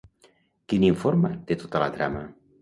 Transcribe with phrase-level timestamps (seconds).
[0.71, 2.25] Qui n'informa, de tota la trama?